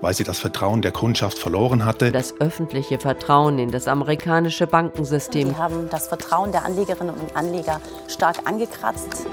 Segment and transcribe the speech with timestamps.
[0.00, 2.12] weil sie das Vertrauen der Kundschaft verloren hatte.
[2.12, 5.48] Das öffentliche Vertrauen in das amerikanische Bankensystem.
[5.48, 9.26] Sie haben das Vertrauen der Anlegerinnen und Anleger stark angekratzt.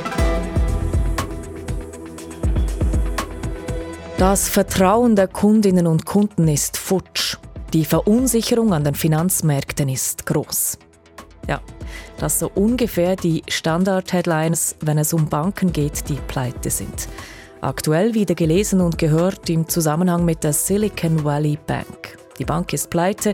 [4.18, 7.38] Das Vertrauen der Kundinnen und Kunden ist futsch.
[7.74, 10.78] Die Verunsicherung an den Finanzmärkten ist groß.
[11.48, 11.60] Ja,
[12.18, 17.10] das so ungefähr die Standard-Headlines, wenn es um Banken geht, die pleite sind.
[17.66, 22.16] Aktuell wieder gelesen und gehört im Zusammenhang mit der Silicon Valley Bank.
[22.38, 23.34] Die Bank ist pleite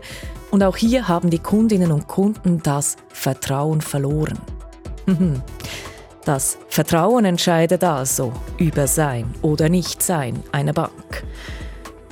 [0.50, 4.38] und auch hier haben die Kundinnen und Kunden das Vertrauen verloren.
[5.04, 5.42] Mhm.
[6.24, 11.24] Das Vertrauen entscheidet also über Sein oder Nichtsein einer Bank.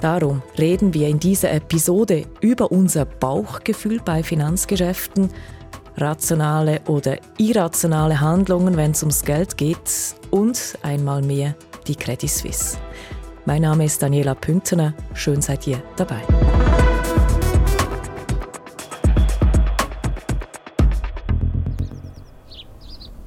[0.02, 5.30] Darum reden wir in dieser Episode über unser Bauchgefühl bei Finanzgeschäften,
[5.96, 11.54] rationale oder irrationale Handlungen, wenn es ums Geld geht und einmal mehr
[11.86, 12.78] die Credit Suisse.
[13.46, 14.94] Mein Name ist Daniela Püntener.
[15.14, 16.22] Schön seid ihr dabei.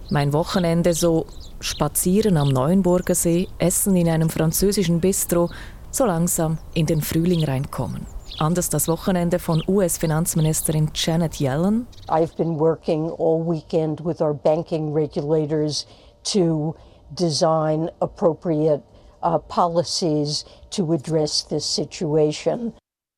[0.09, 1.25] Mein Wochenende so
[1.59, 5.49] spazieren am Neuenburger See, essen in einem französischen Bistro,
[5.89, 8.05] so langsam in den Frühling reinkommen.
[8.39, 11.87] Anders das Wochenende von US-Finanzministerin Janet Yellen.
[12.09, 15.85] I've been working all weekend with our banking regulators
[16.33, 16.75] to
[17.15, 18.81] design appropriate
[19.21, 22.73] uh, policies to address this situation.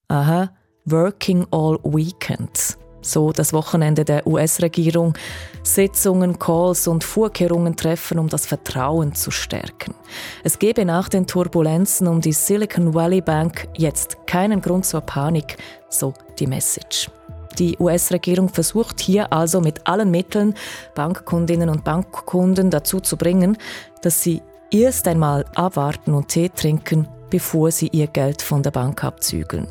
[0.10, 0.50] Aha,
[0.86, 2.76] working all weekend.
[3.06, 5.14] So das Wochenende der US-Regierung.
[5.62, 9.94] Sitzungen, Calls und Vorkehrungen treffen, um das Vertrauen zu stärken.
[10.44, 15.58] Es gebe nach den Turbulenzen um die Silicon Valley Bank jetzt keinen Grund zur Panik,
[15.88, 17.12] so die Message.
[17.60, 20.56] Die US-Regierung versucht hier also mit allen Mitteln,
[20.96, 23.58] Bankkundinnen und Bankkunden dazu zu bringen,
[24.02, 29.04] dass sie erst einmal abwarten und Tee trinken, bevor sie ihr Geld von der Bank
[29.04, 29.68] abzügeln.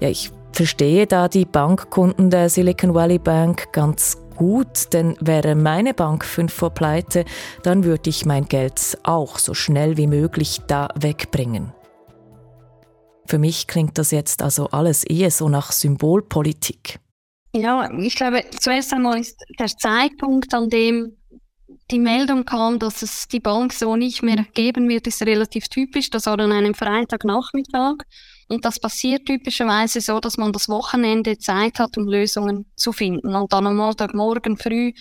[0.00, 5.94] Ja, ich verstehe da die Bankkunden der Silicon Valley Bank ganz gut, denn wäre meine
[5.94, 7.24] Bank fünf vor Pleite,
[7.62, 11.72] dann würde ich mein Geld auch so schnell wie möglich da wegbringen.
[13.26, 16.98] Für mich klingt das jetzt also alles eher so nach Symbolpolitik.
[17.54, 21.16] Ja, ich glaube, zuerst einmal ist der Zeitpunkt, an dem
[21.90, 26.10] die Meldung kam, dass es die Bank so nicht mehr geben wird, ist relativ typisch.
[26.10, 27.96] Das war an einem Freitagnachmittag.
[28.48, 33.34] Und das passiert typischerweise so, dass man das Wochenende Zeit hat, um Lösungen zu finden
[33.34, 34.92] und dann am Montagmorgen früh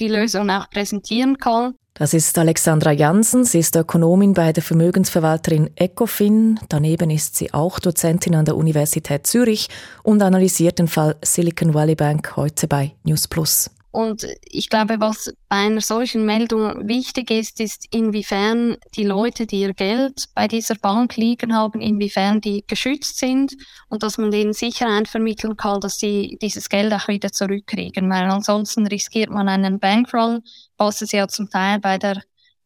[0.00, 1.74] die Lösung auch präsentieren kann.
[1.94, 3.44] Das ist Alexandra Jansen.
[3.44, 6.58] Sie ist Ökonomin bei der Vermögensverwalterin Ecofin.
[6.70, 9.68] Daneben ist sie auch Dozentin an der Universität Zürich
[10.02, 13.70] und analysiert den Fall Silicon Valley Bank heute bei News Plus.
[13.92, 19.60] Und ich glaube, was bei einer solchen Meldung wichtig ist, ist, inwiefern die Leute, die
[19.60, 23.54] ihr Geld bei dieser Bank liegen haben, inwiefern die geschützt sind
[23.90, 28.08] und dass man denen Sicherheit vermitteln kann, dass sie dieses Geld auch wieder zurückkriegen.
[28.08, 30.42] Weil ansonsten riskiert man einen Bankrun,
[30.78, 32.22] was es ja zum Teil bei der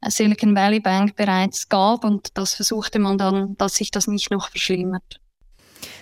[0.06, 4.50] Silicon Valley Bank bereits gab und das versuchte man dann, dass sich das nicht noch
[4.50, 5.20] verschlimmert.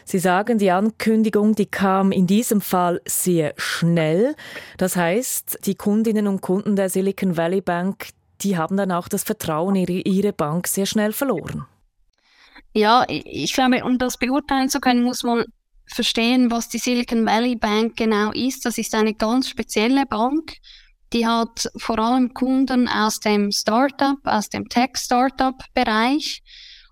[0.04, 4.34] Sie sagen, die Ankündigung, die kam in diesem Fall sehr schnell.
[4.76, 8.09] Das heißt, die Kundinnen und Kunden der Silicon Valley Bank,
[8.43, 11.66] die haben dann auch das Vertrauen in ihre Bank sehr schnell verloren.
[12.72, 15.44] Ja, ich glaube, um das beurteilen zu können, muss man
[15.87, 18.64] verstehen, was die Silicon Valley Bank genau ist.
[18.64, 20.56] Das ist eine ganz spezielle Bank.
[21.12, 26.43] Die hat vor allem Kunden aus dem Startup, aus dem Tech-Startup-Bereich.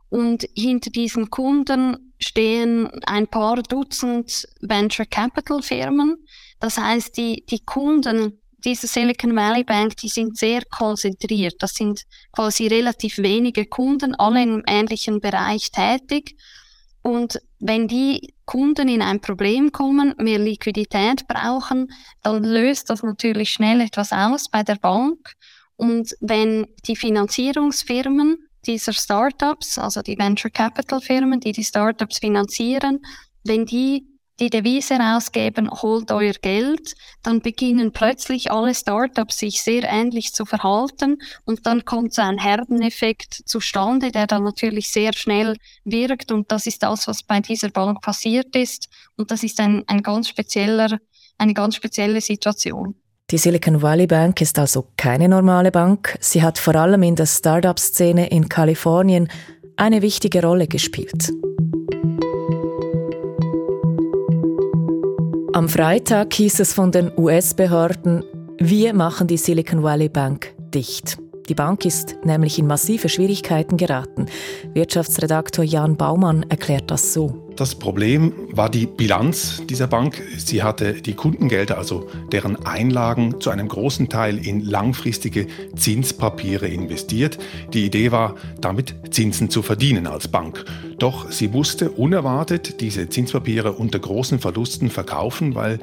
[0.08, 6.24] Und hinter diesen Kunden stehen ein paar Dutzend Venture Capital Firmen.
[6.60, 11.56] Das heißt, die, die Kunden dieser Silicon Valley Bank, die sind sehr konzentriert.
[11.58, 16.36] Das sind quasi relativ wenige Kunden, alle im ähnlichen Bereich tätig.
[17.02, 21.88] Und wenn die Kunden in ein Problem kommen, mehr Liquidität brauchen,
[22.22, 25.34] dann löst das natürlich schnell etwas aus bei der Bank.
[25.74, 33.00] Und wenn die Finanzierungsfirmen dieser Startups, also die Venture Capital Firmen, die die Startups finanzieren,
[33.44, 34.06] wenn die
[34.40, 40.46] die Devise rausgeben, holt euer Geld, dann beginnen plötzlich alle Startups sich sehr ähnlich zu
[40.46, 46.50] verhalten und dann kommt so ein Herdeneffekt zustande, der dann natürlich sehr schnell wirkt und
[46.50, 50.28] das ist das, was bei dieser Bank passiert ist und das ist ein, ein ganz
[50.28, 50.98] spezieller,
[51.38, 52.96] eine ganz spezielle Situation.
[53.32, 56.18] Die Silicon Valley Bank ist also keine normale Bank.
[56.20, 59.26] Sie hat vor allem in der Startup-Szene in Kalifornien
[59.76, 61.32] eine wichtige Rolle gespielt.
[65.54, 68.22] Am Freitag hieß es von den US-Behörden,
[68.58, 71.21] wir machen die Silicon Valley Bank dicht.
[71.52, 74.24] Die Bank ist nämlich in massive Schwierigkeiten geraten.
[74.72, 77.52] Wirtschaftsredaktor Jan Baumann erklärt das so.
[77.56, 80.22] Das Problem war die Bilanz dieser Bank.
[80.38, 85.46] Sie hatte die Kundengelder, also deren Einlagen, zu einem großen Teil in langfristige
[85.76, 87.38] Zinspapiere investiert.
[87.74, 90.64] Die Idee war, damit Zinsen zu verdienen als Bank.
[90.98, 95.80] Doch sie musste unerwartet diese Zinspapiere unter großen Verlusten verkaufen, weil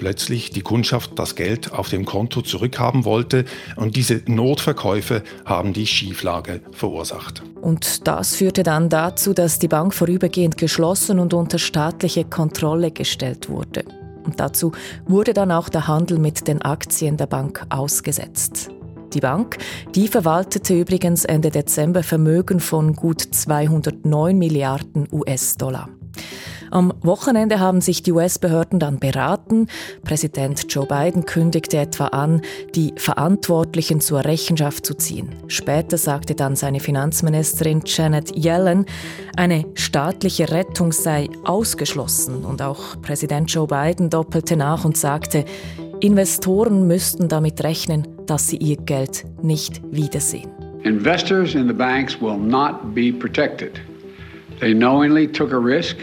[0.00, 3.44] plötzlich die Kundschaft das Geld auf dem Konto zurückhaben wollte
[3.76, 7.42] und diese Notverkäufe haben die Schieflage verursacht.
[7.60, 13.50] Und das führte dann dazu, dass die Bank vorübergehend geschlossen und unter staatliche Kontrolle gestellt
[13.50, 13.84] wurde.
[14.24, 14.72] Und dazu
[15.06, 18.70] wurde dann auch der Handel mit den Aktien der Bank ausgesetzt.
[19.12, 19.58] Die Bank,
[19.94, 25.90] die verwaltete übrigens Ende Dezember Vermögen von gut 209 Milliarden US-Dollar.
[26.70, 29.66] Am Wochenende haben sich die US-Behörden dann beraten.
[30.04, 32.42] Präsident Joe Biden kündigte etwa an,
[32.76, 35.30] die Verantwortlichen zur Rechenschaft zu ziehen.
[35.48, 38.86] Später sagte dann seine Finanzministerin Janet Yellen,
[39.36, 42.44] eine staatliche Rettung sei ausgeschlossen.
[42.44, 45.44] Und auch Präsident Joe Biden doppelte nach und sagte,
[46.00, 50.50] Investoren müssten damit rechnen, dass sie ihr Geld nicht wiedersehen.
[50.84, 53.80] Investors in the banks will not be protected.
[54.60, 55.96] They knowingly took a risk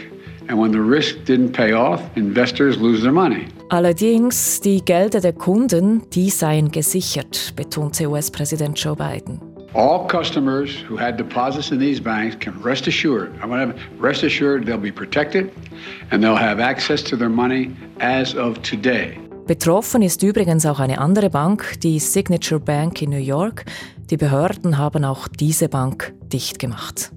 [0.48, 3.48] And when the risk didn't pay off, investors lose their money.
[3.68, 9.40] Allerdings, die Gelder der Kunden, die seien gesichert, betonte US-Präsident Joe Biden.
[9.74, 14.24] All customers who had deposits in these banks can rest assured, I want to rest
[14.24, 15.50] assured they'll be protected
[16.10, 19.18] and they'll have access to their money as of today.
[19.46, 23.66] Betroffen ist übrigens auch eine andere Bank, die Signature Bank in New York.
[24.10, 27.12] Die Behörden haben auch diese Bank dicht gemacht.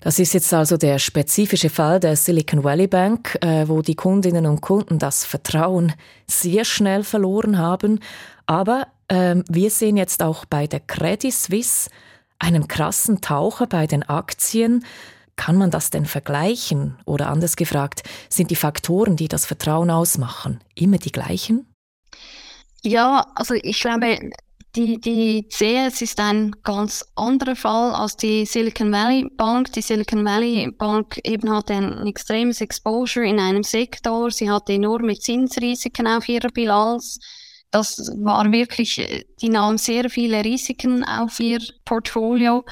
[0.00, 4.46] Das ist jetzt also der spezifische Fall der Silicon Valley Bank, äh, wo die Kundinnen
[4.46, 5.92] und Kunden das Vertrauen
[6.26, 8.00] sehr schnell verloren haben.
[8.46, 11.90] Aber ähm, wir sehen jetzt auch bei der Credit Suisse
[12.38, 14.84] einen krassen Taucher bei den Aktien.
[15.34, 16.96] Kann man das denn vergleichen?
[17.04, 21.66] Oder anders gefragt, sind die Faktoren, die das Vertrauen ausmachen, immer die gleichen?
[22.82, 24.18] Ja, also ich glaube,
[24.76, 29.72] die, die CS ist ein ganz anderer Fall als die Silicon Valley Bank.
[29.72, 34.30] Die Silicon Valley Bank eben hatte ein extremes Exposure in einem Sektor.
[34.30, 37.18] Sie hatte enorme Zinsrisiken auf ihrer Bilanz.
[37.70, 42.64] Das war wirklich, die nahm sehr viele Risiken auf ihr Portfolio.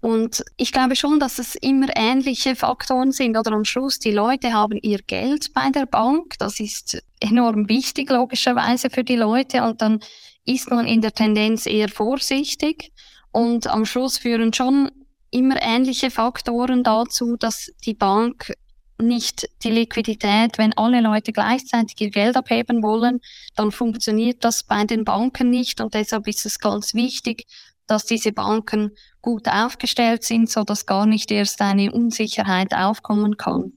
[0.00, 3.36] Und ich glaube schon, dass es immer ähnliche Faktoren sind.
[3.36, 6.34] Oder am Schluss, die Leute haben ihr Geld bei der Bank.
[6.38, 9.64] Das ist enorm wichtig, logischerweise, für die Leute.
[9.64, 10.00] Und dann
[10.44, 12.92] ist man in der Tendenz eher vorsichtig
[13.32, 14.90] und am Schluss führen schon
[15.30, 18.52] immer ähnliche Faktoren dazu, dass die Bank
[18.98, 23.20] nicht die Liquidität, wenn alle Leute gleichzeitig ihr Geld abheben wollen,
[23.56, 27.46] dann funktioniert das bei den Banken nicht und deshalb ist es ganz wichtig,
[27.86, 33.72] dass diese Banken gut aufgestellt sind, so dass gar nicht erst eine Unsicherheit aufkommen kann.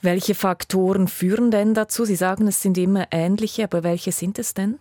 [0.00, 2.04] Welche Faktoren führen denn dazu?
[2.04, 4.78] Sie sagen, es sind immer ähnliche, aber welche sind es denn?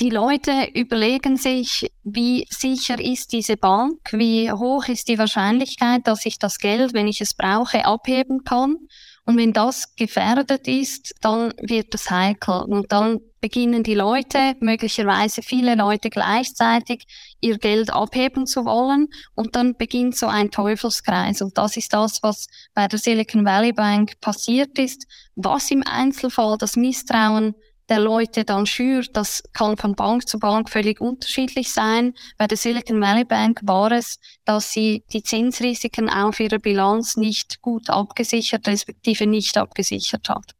[0.00, 6.24] Die Leute überlegen sich, wie sicher ist diese Bank, wie hoch ist die Wahrscheinlichkeit, dass
[6.24, 8.76] ich das Geld, wenn ich es brauche, abheben kann.
[9.24, 12.62] Und wenn das gefährdet ist, dann wird es heikel.
[12.62, 17.04] Und dann beginnen die Leute, möglicherweise viele Leute gleichzeitig,
[17.40, 19.08] ihr Geld abheben zu wollen.
[19.34, 21.42] Und dann beginnt so ein Teufelskreis.
[21.42, 25.08] Und das ist das, was bei der Silicon Valley Bank passiert ist.
[25.34, 27.56] Was im Einzelfall das Misstrauen
[27.88, 32.14] der Leute dann schürt, das kann von Bank zu Bank völlig unterschiedlich sein.
[32.36, 37.62] Bei der Silicon Valley Bank war es, dass sie die Zinsrisiken auf ihrer Bilanz nicht
[37.62, 40.54] gut abgesichert, respektive nicht abgesichert hat.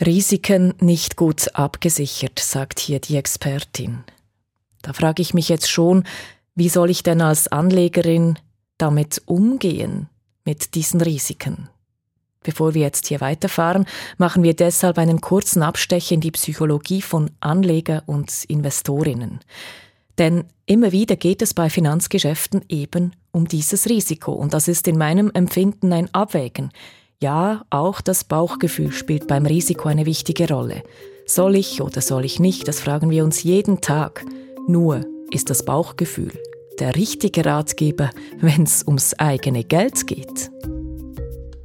[0.00, 4.04] Risiken nicht gut abgesichert, sagt hier die Expertin.
[4.82, 6.04] Da frage ich mich jetzt schon,
[6.54, 8.38] wie soll ich denn als Anlegerin
[8.78, 10.08] damit umgehen,
[10.44, 11.68] mit diesen Risiken?
[12.42, 13.86] Bevor wir jetzt hier weiterfahren,
[14.18, 19.40] machen wir deshalb einen kurzen Abstecher in die Psychologie von Anleger und Investorinnen.
[20.18, 24.98] Denn immer wieder geht es bei Finanzgeschäften eben um dieses Risiko und das ist in
[24.98, 26.70] meinem Empfinden ein Abwägen.
[27.20, 30.82] Ja, auch das Bauchgefühl spielt beim Risiko eine wichtige Rolle.
[31.24, 34.24] Soll ich oder soll ich nicht, das fragen wir uns jeden Tag.
[34.66, 36.32] Nur ist das Bauchgefühl
[36.78, 40.50] der richtige Ratgeber, wenn es ums eigene Geld geht.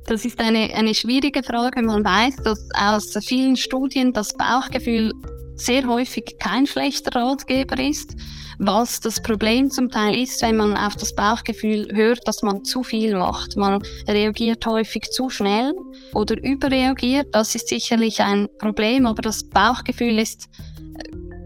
[0.07, 1.81] Das ist eine, eine schwierige Frage.
[1.81, 5.11] Man weiß, dass aus vielen Studien das Bauchgefühl
[5.57, 8.15] sehr häufig kein schlechter Ratgeber ist.
[8.57, 12.83] Was das Problem zum Teil ist, wenn man auf das Bauchgefühl hört, dass man zu
[12.83, 13.57] viel macht.
[13.57, 15.73] Man reagiert häufig zu schnell
[16.13, 17.27] oder überreagiert.
[17.33, 20.47] Das ist sicherlich ein Problem, aber das Bauchgefühl ist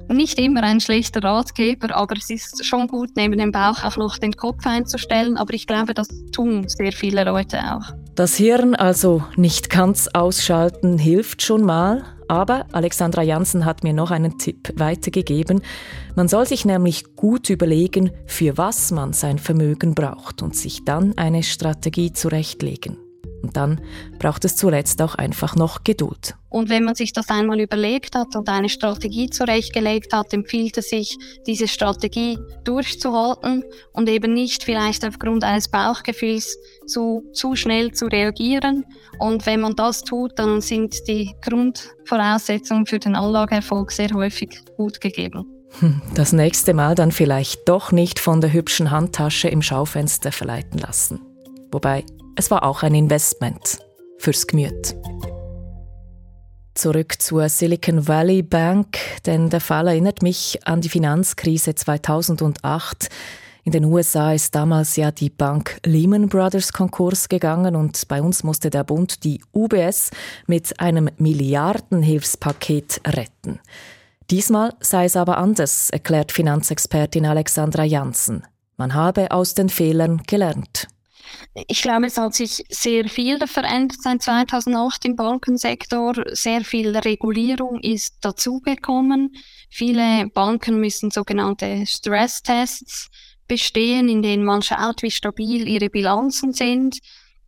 [0.07, 4.19] nicht immer ein schlechter Ratgeber, aber es ist schon gut, neben dem Bauch auch noch
[4.19, 5.35] den Kopf einzustellen.
[5.37, 8.00] Aber ich glaube, das tun sehr viele Leute auch.
[8.15, 12.03] Das Hirn also nicht ganz ausschalten hilft schon mal.
[12.27, 15.61] Aber Alexandra Janssen hat mir noch einen Tipp weitergegeben.
[16.15, 21.17] Man soll sich nämlich gut überlegen, für was man sein Vermögen braucht und sich dann
[21.17, 22.97] eine Strategie zurechtlegen.
[23.41, 23.81] Und dann
[24.19, 26.35] braucht es zuletzt auch einfach noch Geduld.
[26.49, 30.89] Und wenn man sich das einmal überlegt hat und eine Strategie zurechtgelegt hat, empfiehlt es
[30.89, 31.17] sich,
[31.47, 36.57] diese Strategie durchzuhalten und eben nicht vielleicht aufgrund eines Bauchgefühls
[36.87, 38.85] zu, zu schnell zu reagieren.
[39.17, 44.99] Und wenn man das tut, dann sind die Grundvoraussetzungen für den Anlageerfolg sehr häufig gut
[44.99, 45.45] gegeben.
[45.79, 50.79] Hm, das nächste Mal dann vielleicht doch nicht von der hübschen Handtasche im Schaufenster verleiten
[50.79, 51.21] lassen.
[51.71, 52.03] Wobei
[52.35, 53.79] es war auch ein Investment
[54.17, 54.95] fürs Gemüt.
[56.73, 63.09] Zurück zur Silicon Valley Bank, denn der Fall erinnert mich an die Finanzkrise 2008.
[63.63, 68.43] In den USA ist damals ja die Bank Lehman Brothers Konkurs gegangen und bei uns
[68.43, 70.09] musste der Bund die UBS
[70.47, 73.59] mit einem Milliardenhilfspaket retten.
[74.31, 78.43] Diesmal sei es aber anders, erklärt Finanzexpertin Alexandra Janssen.
[78.77, 80.87] Man habe aus den Fehlern gelernt.
[81.67, 86.13] Ich glaube, es hat sich sehr viel verändert seit 2008 im Bankensektor.
[86.31, 89.33] Sehr viel Regulierung ist dazugekommen.
[89.69, 93.09] Viele Banken müssen sogenannte Stresstests
[93.47, 96.99] bestehen, in denen man schaut, wie stabil ihre Bilanzen sind.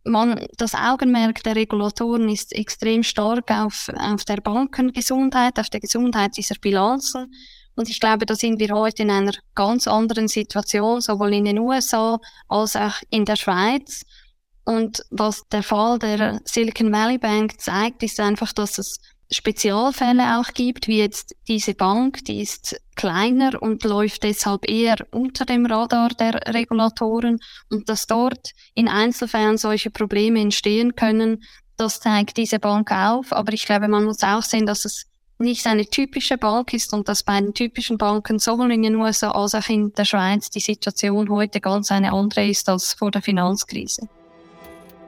[0.04, 6.36] Man, das Augenmerk der Regulatoren ist extrem stark auf, auf der Bankengesundheit, auf der Gesundheit
[6.36, 7.32] dieser Bilanzen.
[7.76, 11.58] Und ich glaube, da sind wir heute in einer ganz anderen Situation, sowohl in den
[11.58, 14.04] USA als auch in der Schweiz.
[14.64, 18.98] Und was der Fall der Silicon Valley Bank zeigt, ist einfach, dass es
[19.30, 25.44] Spezialfälle auch gibt, wie jetzt diese Bank, die ist kleiner und läuft deshalb eher unter
[25.44, 27.40] dem Radar der Regulatoren
[27.70, 31.42] und dass dort in Einzelfällen solche Probleme entstehen können,
[31.76, 33.32] das zeigt diese Bank auf.
[33.32, 35.06] Aber ich glaube, man muss auch sehen, dass es
[35.38, 39.30] nicht eine typische Bank ist und dass bei den typischen Banken sowohl in den USA
[39.32, 43.22] als auch in der Schweiz die Situation heute ganz eine andere ist als vor der
[43.22, 44.08] Finanzkrise.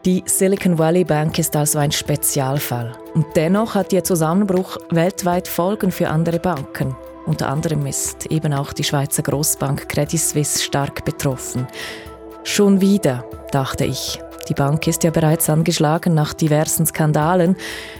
[0.05, 2.97] Die Silicon Valley Bank ist also ein Spezialfall.
[3.15, 6.95] Und dennoch hat ihr Zusammenbruch weltweit Folgen für andere Banken.
[7.27, 11.67] Unter anderem ist eben auch die Schweizer Großbank Credit Suisse stark betroffen.
[12.45, 17.57] Schon wieder, dachte ich, die Bank ist ja bereits angeschlagen nach diversen Skandalen.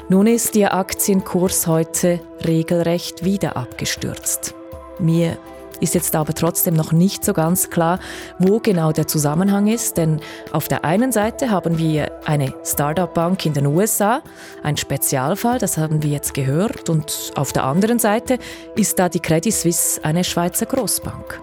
[0.09, 4.55] Nun ist ihr Aktienkurs heute regelrecht wieder abgestürzt.
[4.99, 5.37] Mir
[5.81, 7.99] ist jetzt aber trotzdem noch nicht so ganz klar,
[8.39, 10.21] wo genau der Zusammenhang ist, denn
[10.53, 14.23] auf der einen Seite haben wir eine Startup-Bank in den USA,
[14.63, 18.39] ein Spezialfall, das haben wir jetzt gehört, und auf der anderen Seite
[18.75, 21.41] ist da die Credit Suisse eine Schweizer Großbank.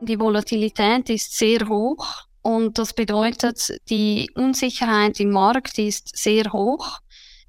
[0.00, 7.00] Die Volatilität ist sehr hoch und das bedeutet, die Unsicherheit im Markt ist sehr hoch.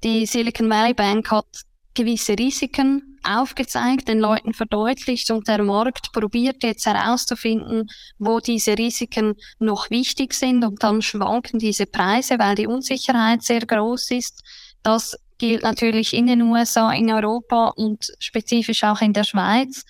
[0.02, 1.46] Die Silicon Valley Bank hat
[1.94, 7.88] gewisse Risiken aufgezeigt, den Leuten verdeutlicht und der Markt probiert jetzt herauszufinden,
[8.18, 13.60] wo diese Risiken noch wichtig sind und dann schwanken diese Preise, weil die Unsicherheit sehr
[13.60, 14.42] groß ist.
[14.82, 19.84] Das gilt natürlich in den USA, in Europa und spezifisch auch in der Schweiz.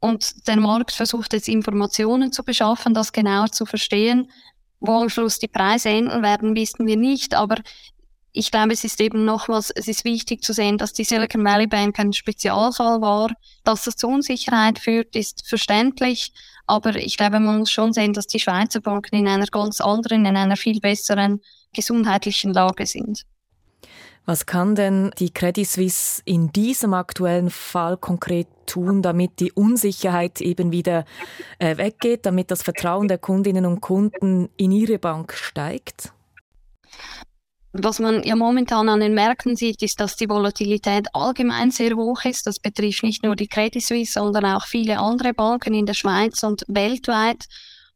[0.00, 4.30] Und der Markt versucht jetzt Informationen zu beschaffen, das genauer zu verstehen.
[4.80, 7.34] Wo am Schluss die Preise enden werden, wissen wir nicht.
[7.34, 7.56] Aber
[8.32, 11.66] ich glaube, es ist eben nochmals, es ist wichtig zu sehen, dass die Silicon Valley
[11.66, 13.30] Bank ein Spezialfall war.
[13.62, 16.32] Dass das zu Unsicherheit führt, ist verständlich.
[16.66, 20.24] Aber ich glaube, man muss schon sehen, dass die Schweizer Banken in einer ganz anderen,
[20.24, 21.42] in einer viel besseren
[21.74, 23.24] gesundheitlichen Lage sind.
[24.26, 30.40] Was kann denn die Credit Suisse in diesem aktuellen Fall konkret tun, damit die Unsicherheit
[30.40, 31.04] eben wieder
[31.58, 36.12] äh, weggeht, damit das Vertrauen der Kundinnen und Kunden in ihre Bank steigt?
[37.72, 42.24] Was man ja momentan an den Märkten sieht, ist, dass die Volatilität allgemein sehr hoch
[42.24, 42.46] ist.
[42.46, 46.42] Das betrifft nicht nur die Credit Suisse, sondern auch viele andere Banken in der Schweiz
[46.42, 47.46] und weltweit.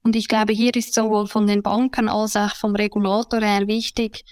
[0.03, 4.25] Und ich glaube, hier ist sowohl von den Banken als auch vom Regulator her wichtig,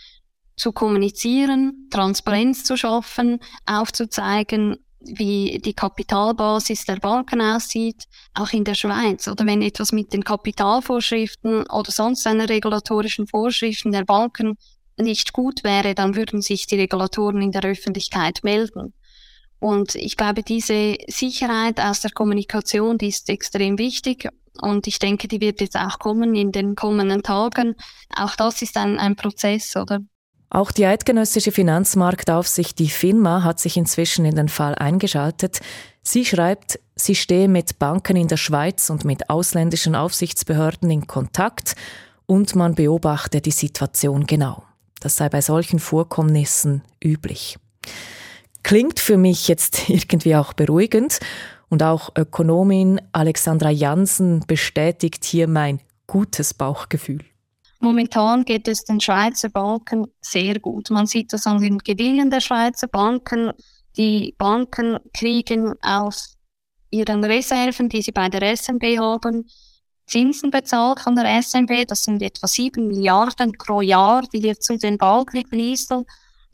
[0.56, 8.04] zu kommunizieren, Transparenz zu schaffen, aufzuzeigen, wie die Kapitalbasis der Banken aussieht,
[8.34, 9.26] auch in der Schweiz.
[9.28, 14.56] Oder wenn etwas mit den Kapitalvorschriften oder sonst einer regulatorischen Vorschriften der Banken
[14.96, 18.94] nicht gut wäre, dann würden sich die Regulatoren in der Öffentlichkeit melden.
[19.58, 24.28] Und ich glaube, diese Sicherheit aus der Kommunikation, die ist extrem wichtig.
[24.60, 27.74] Und ich denke, die wird jetzt auch kommen in den kommenden Tagen.
[28.14, 30.00] Auch das ist ein, ein Prozess, oder?
[30.54, 35.60] Auch die eidgenössische Finanzmarktaufsicht, die FINMA, hat sich inzwischen in den Fall eingeschaltet.
[36.02, 41.74] Sie schreibt, sie stehe mit Banken in der Schweiz und mit ausländischen Aufsichtsbehörden in Kontakt
[42.26, 44.62] und man beobachte die Situation genau.
[45.00, 47.56] Das sei bei solchen Vorkommnissen üblich.
[48.62, 51.18] Klingt für mich jetzt irgendwie auch beruhigend
[51.70, 57.24] und auch Ökonomin Alexandra Jansen bestätigt hier mein gutes Bauchgefühl.
[57.82, 60.88] Momentan geht es den Schweizer Banken sehr gut.
[60.90, 63.50] Man sieht das an den Gewinnen der Schweizer Banken.
[63.96, 66.36] Die Banken kriegen aus
[66.90, 69.48] ihren Reserven, die sie bei der SNB haben,
[70.06, 71.88] Zinsen bezahlt von der SNB.
[71.88, 76.04] Das sind etwa sieben Milliarden pro Jahr, die wir zu den Banken fließen.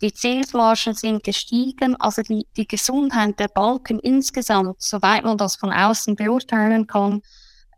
[0.00, 1.94] Die Zinsmargen sind gestiegen.
[1.97, 7.20] Also die, die Gesundheit der Banken insgesamt, soweit man das von außen beurteilen kann,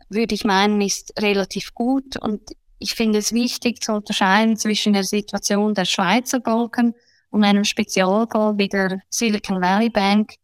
[0.08, 2.16] würde ich meinen, ist relativ gut.
[2.16, 2.42] Und
[2.80, 6.94] ich finde es wichtig zu unterscheiden zwischen der Situation der Schweizer Banken
[7.30, 10.34] und einem Spezialfall wie der Silicon Valley Bank,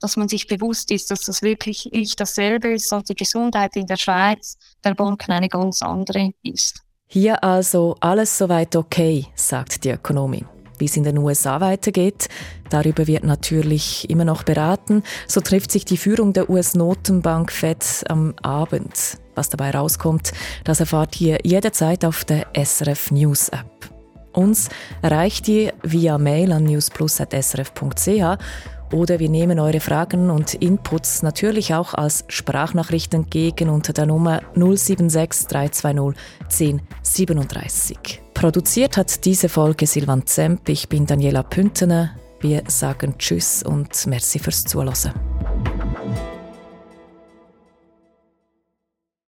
[0.00, 3.86] dass man sich bewusst ist, dass das wirklich nicht dasselbe ist und die Gesundheit in
[3.86, 6.80] der Schweiz der Banken eine ganz andere ist.
[7.06, 10.48] Hier also alles soweit okay, sagt die Ökonomin.
[10.82, 12.26] Wie es in den USA weitergeht,
[12.68, 15.04] darüber wird natürlich immer noch beraten.
[15.28, 19.18] So trifft sich die Führung der US-Notenbank Fed am Abend.
[19.36, 20.32] Was dabei rauskommt,
[20.64, 23.92] das erfahrt ihr jederzeit auf der SRF News App.
[24.32, 24.70] Uns
[25.02, 28.38] erreicht ihr via Mail an newsplus.srf.ch
[28.92, 34.42] oder wir nehmen eure Fragen und Inputs natürlich auch als Sprachnachrichten entgegen unter der Nummer
[34.56, 38.21] 076 320 1037.
[38.42, 40.68] Produziert hat diese Folge Silvan Zemp.
[40.68, 42.16] Ich bin Daniela Püntener.
[42.40, 45.12] Wir sagen Tschüss und merci fürs Zuhören.